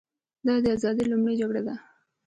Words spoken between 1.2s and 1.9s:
جګړه وه.